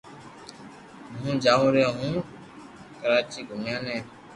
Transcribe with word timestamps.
ھون 1.17 1.33
جاوُ 1.43 1.65
رھيو 1.73 1.89
ھون 1.97 2.13
ڪراچو 2.99 3.41
گومياني 3.47 3.97